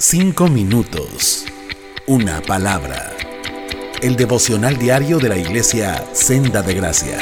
Cinco 0.00 0.46
minutos. 0.46 1.44
Una 2.06 2.40
palabra. 2.40 3.16
El 4.00 4.14
devocional 4.14 4.78
diario 4.78 5.18
de 5.18 5.28
la 5.28 5.36
iglesia 5.36 6.04
Senda 6.12 6.62
de 6.62 6.74
Gracia. 6.74 7.18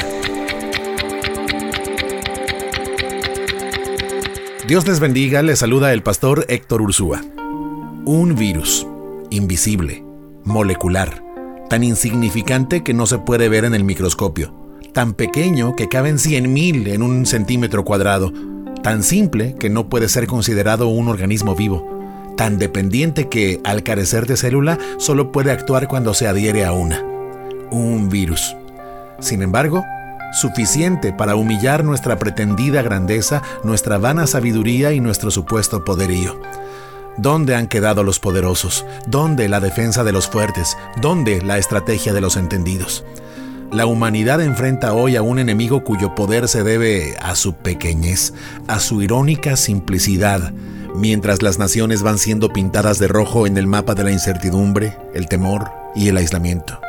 Dios 4.67 4.87
les 4.87 4.99
bendiga, 4.99 5.41
les 5.41 5.57
saluda 5.57 5.91
el 5.91 6.03
pastor 6.03 6.45
Héctor 6.49 6.83
Ursúa. 6.83 7.23
Un 8.05 8.35
virus, 8.35 8.85
invisible, 9.31 10.03
molecular, 10.43 11.23
tan 11.71 11.83
insignificante 11.83 12.83
que 12.83 12.93
no 12.93 13.07
se 13.07 13.17
puede 13.17 13.49
ver 13.49 13.65
en 13.65 13.73
el 13.73 13.85
microscopio, 13.85 14.53
tan 14.93 15.15
pequeño 15.15 15.75
que 15.75 15.89
caben 15.89 16.17
100.000 16.17 16.89
en 16.89 17.01
un 17.01 17.25
centímetro 17.25 17.83
cuadrado, 17.83 18.31
tan 18.83 19.01
simple 19.01 19.55
que 19.59 19.71
no 19.71 19.89
puede 19.89 20.09
ser 20.09 20.27
considerado 20.27 20.89
un 20.89 21.07
organismo 21.07 21.55
vivo, 21.55 21.96
tan 22.37 22.57
dependiente 22.57 23.27
que, 23.27 23.59
al 23.65 23.83
carecer 23.83 24.25
de 24.27 24.37
célula, 24.37 24.77
solo 24.97 25.33
puede 25.33 25.51
actuar 25.51 25.89
cuando 25.89 26.13
se 26.13 26.27
adhiere 26.27 26.63
a 26.63 26.71
una. 26.71 27.03
Un 27.69 28.07
virus. 28.07 28.55
Sin 29.19 29.41
embargo, 29.41 29.83
suficiente 30.31 31.11
para 31.11 31.35
humillar 31.35 31.83
nuestra 31.83 32.17
pretendida 32.17 32.81
grandeza, 32.81 33.41
nuestra 33.65 33.97
vana 33.97 34.27
sabiduría 34.27 34.93
y 34.93 35.01
nuestro 35.01 35.31
supuesto 35.31 35.83
poderío. 35.83 36.39
¿Dónde 37.17 37.55
han 37.55 37.67
quedado 37.67 38.03
los 38.03 38.19
poderosos? 38.19 38.85
¿Dónde 39.07 39.49
la 39.49 39.59
defensa 39.59 40.03
de 40.03 40.11
los 40.11 40.27
fuertes? 40.27 40.77
¿Dónde 41.01 41.41
la 41.41 41.57
estrategia 41.57 42.13
de 42.13 42.21
los 42.21 42.37
entendidos? 42.37 43.03
La 43.71 43.87
humanidad 43.87 44.39
enfrenta 44.41 44.93
hoy 44.93 45.15
a 45.15 45.23
un 45.23 45.39
enemigo 45.39 45.83
cuyo 45.83 46.15
poder 46.15 46.47
se 46.47 46.63
debe 46.63 47.17
a 47.19 47.35
su 47.35 47.53
pequeñez, 47.55 48.33
a 48.67 48.79
su 48.79 49.01
irónica 49.01 49.57
simplicidad, 49.57 50.53
mientras 50.97 51.41
las 51.41 51.59
naciones 51.59 52.01
van 52.01 52.17
siendo 52.17 52.49
pintadas 52.49 52.97
de 52.97 53.07
rojo 53.07 53.47
en 53.47 53.57
el 53.57 53.67
mapa 53.67 53.93
de 53.93 54.03
la 54.03 54.11
incertidumbre, 54.11 54.97
el 55.13 55.27
temor 55.27 55.69
y 55.95 56.09
el 56.09 56.17
aislamiento. 56.17 56.79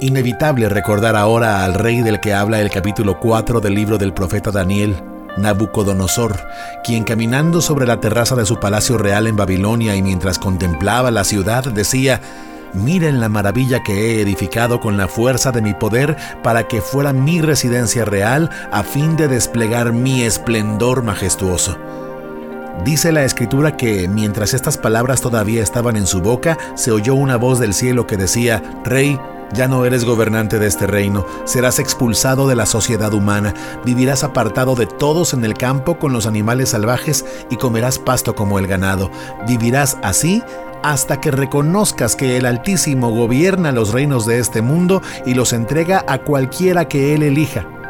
Inevitable 0.00 0.68
recordar 0.68 1.16
ahora 1.16 1.64
al 1.64 1.74
rey 1.74 2.00
del 2.02 2.20
que 2.20 2.32
habla 2.32 2.60
el 2.60 2.70
capítulo 2.70 3.18
4 3.18 3.60
del 3.60 3.74
libro 3.74 3.98
del 3.98 4.14
profeta 4.14 4.50
Daniel, 4.50 4.96
Nabucodonosor, 5.36 6.38
quien 6.84 7.04
caminando 7.04 7.60
sobre 7.60 7.86
la 7.86 8.00
terraza 8.00 8.36
de 8.36 8.46
su 8.46 8.60
palacio 8.60 8.98
real 8.98 9.26
en 9.26 9.36
Babilonia 9.36 9.96
y 9.96 10.02
mientras 10.02 10.38
contemplaba 10.38 11.10
la 11.10 11.24
ciudad 11.24 11.64
decía, 11.64 12.20
Miren 12.74 13.20
la 13.20 13.28
maravilla 13.28 13.82
que 13.82 13.92
he 13.92 14.20
edificado 14.22 14.80
con 14.80 14.96
la 14.96 15.06
fuerza 15.06 15.52
de 15.52 15.60
mi 15.60 15.74
poder 15.74 16.16
para 16.42 16.68
que 16.68 16.80
fuera 16.80 17.12
mi 17.12 17.42
residencia 17.42 18.06
real 18.06 18.48
a 18.70 18.82
fin 18.82 19.16
de 19.16 19.28
desplegar 19.28 19.92
mi 19.92 20.22
esplendor 20.22 21.02
majestuoso. 21.02 21.76
Dice 22.84 23.12
la 23.12 23.24
escritura 23.24 23.76
que 23.76 24.08
mientras 24.08 24.54
estas 24.54 24.76
palabras 24.76 25.20
todavía 25.20 25.62
estaban 25.62 25.96
en 25.96 26.06
su 26.06 26.20
boca, 26.20 26.58
se 26.74 26.90
oyó 26.90 27.14
una 27.14 27.36
voz 27.36 27.60
del 27.60 27.74
cielo 27.74 28.06
que 28.06 28.16
decía, 28.16 28.62
Rey, 28.84 29.20
ya 29.52 29.68
no 29.68 29.84
eres 29.84 30.04
gobernante 30.04 30.58
de 30.58 30.66
este 30.66 30.86
reino, 30.86 31.26
serás 31.44 31.78
expulsado 31.78 32.48
de 32.48 32.56
la 32.56 32.66
sociedad 32.66 33.12
humana, 33.12 33.54
vivirás 33.84 34.24
apartado 34.24 34.74
de 34.74 34.86
todos 34.86 35.34
en 35.34 35.44
el 35.44 35.54
campo 35.54 35.98
con 35.98 36.12
los 36.12 36.26
animales 36.26 36.70
salvajes 36.70 37.24
y 37.50 37.56
comerás 37.56 37.98
pasto 37.98 38.34
como 38.34 38.58
el 38.58 38.66
ganado. 38.66 39.10
Vivirás 39.46 39.98
así 40.02 40.42
hasta 40.82 41.20
que 41.20 41.30
reconozcas 41.30 42.16
que 42.16 42.36
el 42.36 42.46
Altísimo 42.46 43.10
gobierna 43.10 43.72
los 43.72 43.92
reinos 43.92 44.26
de 44.26 44.38
este 44.38 44.62
mundo 44.62 45.02
y 45.24 45.34
los 45.34 45.52
entrega 45.52 46.04
a 46.08 46.18
cualquiera 46.18 46.88
que 46.88 47.14
él 47.14 47.22
elija. 47.22 47.81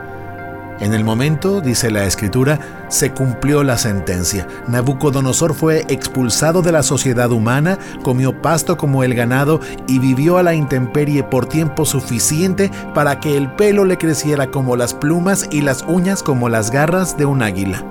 En 0.83 0.95
el 0.95 1.05
momento, 1.05 1.61
dice 1.61 1.93
la 1.93 2.07
escritura, 2.07 2.59
se 2.89 3.13
cumplió 3.13 3.63
la 3.63 3.79
sentencia. 3.79 4.49
Nabucodonosor 4.67 5.55
fue 5.55 5.85
expulsado 5.89 6.61
de 6.61 6.73
la 6.73 6.83
sociedad 6.83 7.31
humana, 7.31 7.79
comió 8.03 8.43
pasto 8.43 8.77
como 8.77 9.05
el 9.05 9.15
ganado 9.15 9.61
y 9.87 10.01
vivió 10.01 10.39
a 10.39 10.43
la 10.43 10.55
intemperie 10.55 11.23
por 11.23 11.47
tiempo 11.47 11.85
suficiente 11.85 12.69
para 12.95 13.21
que 13.21 13.37
el 13.37 13.49
pelo 13.53 13.85
le 13.85 13.97
creciera 13.97 14.51
como 14.51 14.75
las 14.75 14.93
plumas 14.93 15.47
y 15.53 15.61
las 15.61 15.85
uñas 15.87 16.21
como 16.25 16.49
las 16.49 16.73
garras 16.73 17.17
de 17.17 17.27
un 17.27 17.43
águila. 17.43 17.85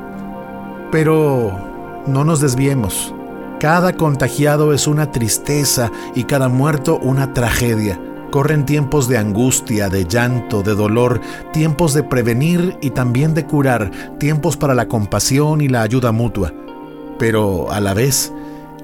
Pero 0.91 2.03
no 2.07 2.25
nos 2.25 2.41
desviemos. 2.41 3.15
Cada 3.61 3.93
contagiado 3.93 4.73
es 4.73 4.85
una 4.85 5.13
tristeza 5.13 5.89
y 6.13 6.25
cada 6.25 6.49
muerto 6.49 6.99
una 7.01 7.33
tragedia. 7.33 7.97
Corren 8.31 8.65
tiempos 8.65 9.09
de 9.09 9.17
angustia, 9.17 9.89
de 9.89 10.05
llanto, 10.05 10.63
de 10.63 10.73
dolor, 10.73 11.19
tiempos 11.51 11.93
de 11.93 12.03
prevenir 12.03 12.77
y 12.81 12.91
también 12.91 13.33
de 13.33 13.45
curar, 13.45 13.91
tiempos 14.19 14.55
para 14.55 14.73
la 14.73 14.87
compasión 14.87 15.59
y 15.59 15.67
la 15.67 15.81
ayuda 15.81 16.13
mutua. 16.13 16.53
Pero 17.19 17.69
a 17.71 17.81
la 17.81 17.93
vez, 17.93 18.31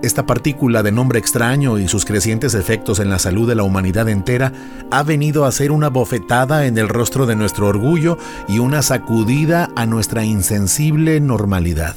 esta 0.03 0.25
partícula 0.25 0.83
de 0.83 0.91
nombre 0.91 1.17
extraño 1.17 1.79
y 1.79 1.87
sus 1.87 2.03
crecientes 2.03 2.53
efectos 2.53 2.99
en 2.99 3.09
la 3.09 3.19
salud 3.19 3.47
de 3.47 3.55
la 3.55 3.63
humanidad 3.63 4.09
entera 4.09 4.51
ha 4.91 5.01
venido 5.01 5.45
a 5.45 5.51
ser 5.51 5.71
una 5.71 5.89
bofetada 5.89 6.65
en 6.65 6.77
el 6.77 6.89
rostro 6.89 7.25
de 7.25 7.35
nuestro 7.35 7.67
orgullo 7.67 8.17
y 8.47 8.59
una 8.59 8.81
sacudida 8.81 9.69
a 9.75 9.85
nuestra 9.85 10.23
insensible 10.23 11.19
normalidad. 11.19 11.95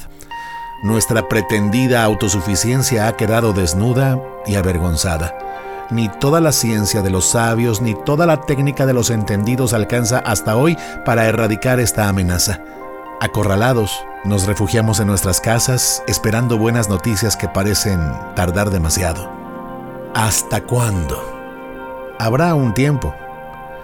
Nuestra 0.83 1.27
pretendida 1.27 2.03
autosuficiencia 2.03 3.07
ha 3.07 3.17
quedado 3.17 3.53
desnuda 3.53 4.19
y 4.47 4.55
avergonzada. 4.55 5.35
Ni 5.91 6.07
toda 6.07 6.39
la 6.39 6.53
ciencia 6.53 7.01
de 7.01 7.09
los 7.09 7.25
sabios 7.25 7.81
ni 7.81 7.93
toda 7.93 8.25
la 8.25 8.41
técnica 8.41 8.85
de 8.85 8.93
los 8.93 9.09
entendidos 9.09 9.73
alcanza 9.73 10.19
hasta 10.19 10.55
hoy 10.55 10.77
para 11.05 11.25
erradicar 11.25 11.81
esta 11.81 12.07
amenaza. 12.07 12.61
Acorralados, 13.19 13.91
nos 14.23 14.47
refugiamos 14.47 15.01
en 15.01 15.07
nuestras 15.07 15.41
casas 15.41 16.01
esperando 16.07 16.57
buenas 16.57 16.87
noticias 16.87 17.35
que 17.35 17.49
parecen 17.49 17.99
tardar 18.35 18.69
demasiado. 18.69 19.29
¿Hasta 20.15 20.61
cuándo? 20.63 21.21
Habrá 22.19 22.55
un 22.55 22.73
tiempo 22.73 23.13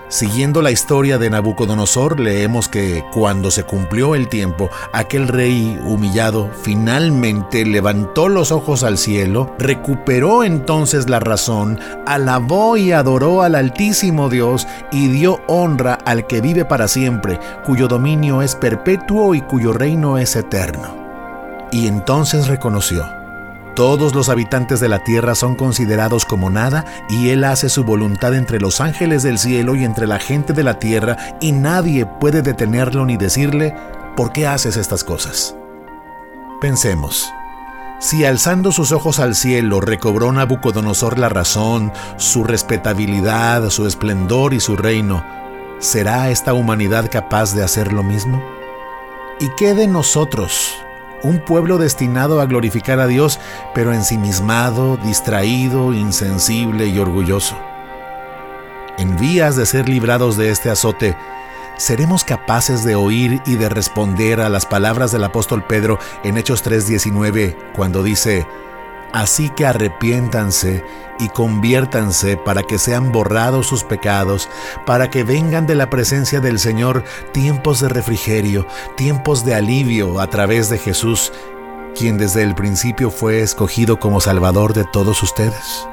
Siguiendo 0.09 0.62
la 0.62 0.72
historia 0.72 1.18
de 1.18 1.29
Nabucodonosor, 1.29 2.22
leemos 2.22 2.69
que 2.69 3.03
cuando 3.12 3.51
se 3.51 3.63
cumplió 3.63 4.16
el 4.16 4.29
tiempo, 4.29 4.69
aquel 4.94 5.28
rey 5.28 5.78
humillado 5.84 6.50
finalmente 6.62 7.66
levantó 7.66 8.29
los 8.29 8.53
ojos 8.53 8.84
al 8.84 8.97
cielo, 8.97 9.53
recuperó 9.59 10.46
entonces 10.46 11.09
la 11.09 11.19
razón, 11.19 11.78
alabó 12.06 12.78
y 12.78 12.94
adoró 12.94 13.41
al 13.41 13.56
Altísimo 13.56 14.29
Dios 14.29 14.66
y 14.94 15.09
dio 15.09 15.41
honra 15.47 15.96
al 16.06 16.25
que 16.25 16.40
vive 16.40 16.63
para 16.63 16.88
siempre, 16.88 17.38
cuyo 17.66 17.90
dominio 17.90 18.41
es 18.41 18.56
perpetuo 18.56 19.35
y 19.35 19.41
cuyo 19.41 19.73
reino 19.73 20.17
es 20.17 20.38
eterno. 20.38 20.96
Y 21.69 21.88
entonces 21.88 22.47
reconoció 22.47 23.06
todos 23.78 24.16
los 24.16 24.28
habitantes 24.30 24.80
de 24.80 24.90
la 24.90 25.04
tierra 25.04 25.36
son 25.36 25.54
considerados 25.54 26.26
como 26.26 26.50
nada 26.50 26.84
y 27.10 27.30
Él 27.30 27.44
hace 27.44 27.70
su 27.70 27.84
voluntad 27.84 28.34
entre 28.34 28.60
los 28.60 28.82
ángeles 28.82 29.22
del 29.22 29.38
cielo 29.38 29.76
y 29.76 29.84
entre 29.84 30.08
la 30.08 30.18
gente 30.18 30.52
de 30.52 30.64
la 30.64 30.80
tierra 30.80 31.16
y 31.42 31.52
nadie 31.52 32.08
puede 32.08 32.42
detenerlo 32.42 33.06
ni 33.06 33.18
decirle, 33.18 33.76
¿por 34.16 34.34
qué 34.34 34.48
haces 34.48 34.78
estas 34.78 35.04
cosas? 35.04 35.56
Pensemos. 36.60 37.32
Si 38.00 38.26
alzando 38.26 38.72
sus 38.72 38.92
ojos 38.92 39.20
al 39.20 39.36
cielo 39.36 39.80
recobró 39.80 40.32
Nabucodonosor 40.32 41.20
la 41.20 41.30
razón, 41.30 41.94
su 42.18 42.44
respetabilidad, 42.44 43.70
su 43.70 43.86
esplendor 43.86 44.56
y 44.56 44.59
su 44.59 44.76
reino, 44.76 45.24
¿será 45.78 46.32
esta 46.32 46.56
humanidad 46.56 47.12
capaz 47.12 47.54
de 47.54 47.64
hacer 47.64 47.94
lo 47.94 48.02
mismo? 48.02 48.42
¿Y 49.40 49.50
qué 49.56 49.76
de 49.76 49.86
nosotros, 49.86 50.74
un 51.23 51.39
pueblo 51.39 51.78
destinado 51.78 52.41
a 52.41 52.45
glorificar 52.45 53.00
a 53.00 53.07
Dios, 53.07 53.39
pero 53.73 53.94
ensimismado, 53.94 54.97
distraído, 54.97 55.94
insensible 55.94 56.88
y 56.88 57.00
orgulloso. 57.00 57.57
En 58.97 59.17
vías 59.17 59.55
de 59.55 59.66
ser 59.66 59.88
librados 59.88 60.38
de 60.38 60.50
este 60.50 60.69
azote, 60.69 61.16
¿seremos 61.78 62.23
capaces 62.23 62.83
de 62.83 62.95
oír 62.95 63.41
y 63.45 63.55
de 63.55 63.69
responder 63.69 64.41
a 64.41 64.50
las 64.50 64.66
palabras 64.66 65.11
del 65.11 65.23
apóstol 65.23 65.63
Pedro 65.63 66.00
en 66.23 66.38
Hechos 66.38 66.63
3:19, 66.63 67.55
cuando 67.75 68.01
dice, 68.01 68.47
Así 69.14 69.50
que 69.50 69.66
arrepiéntanse 69.66 70.84
y 71.20 71.30
conviértanse 71.30 72.38
para 72.38 72.64
que 72.64 72.78
sean 72.78 73.12
borrados 73.12 73.68
sus 73.68 73.84
pecados, 73.84 74.50
para 74.86 75.09
que 75.09 75.24
vengan 75.24 75.66
de 75.66 75.76
la 75.76 75.90
presencia 75.90 76.40
del 76.40 76.59
Señor 76.59 77.04
tiempos 77.32 77.80
de 77.80 77.90
refrigerio, 77.90 78.68
tiempos 78.96 79.46
de 79.46 79.56
alivio 79.56 80.20
a 80.20 80.28
través 80.28 80.70
de 80.70 80.78
Jesús, 80.78 81.32
quien 81.96 82.18
desde 82.18 82.44
el 82.44 82.54
principio 82.54 83.09
fue 83.09 83.42
escogido 83.42 84.00
como 84.00 84.22
Salvador 84.22 84.74
de 84.74 84.86
todos 84.86 85.24
ustedes. 85.24 85.88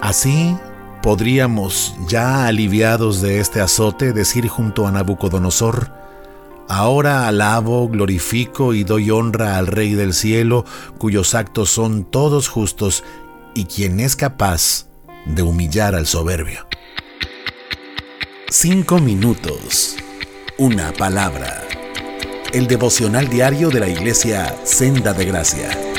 Así 0.00 0.58
podríamos, 1.02 1.96
ya 2.06 2.46
aliviados 2.46 3.20
de 3.22 3.40
este 3.40 3.60
azote, 3.60 4.12
decir 4.12 4.48
junto 4.48 4.86
a 4.86 4.92
Nabucodonosor, 4.92 5.99
Ahora 6.72 7.26
alabo, 7.26 7.88
glorifico 7.88 8.74
y 8.74 8.84
doy 8.84 9.10
honra 9.10 9.56
al 9.56 9.66
Rey 9.66 9.94
del 9.94 10.14
cielo, 10.14 10.64
cuyos 10.98 11.34
actos 11.34 11.68
son 11.68 12.04
todos 12.04 12.46
justos 12.46 13.02
y 13.56 13.64
quien 13.64 13.98
es 13.98 14.14
capaz 14.14 14.86
de 15.26 15.42
humillar 15.42 15.96
al 15.96 16.06
soberbio. 16.06 16.68
Cinco 18.50 19.00
minutos. 19.00 19.96
Una 20.58 20.92
palabra. 20.92 21.60
El 22.52 22.68
devocional 22.68 23.28
diario 23.28 23.70
de 23.70 23.80
la 23.80 23.88
iglesia 23.88 24.54
Senda 24.62 25.12
de 25.12 25.24
Gracia. 25.24 25.89